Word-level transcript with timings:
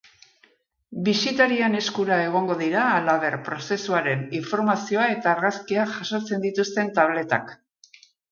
Bisitarien 1.09 1.79
eskura 1.79 2.15
egongo 2.29 2.55
dira 2.61 2.85
halaber 2.93 3.37
prozesuaren 3.51 4.25
informazioa 4.39 5.05
eta 5.19 5.31
argazkiak 5.35 5.93
jasotzen 5.99 6.45
dituzten 6.49 6.93
tabletak. 6.99 7.55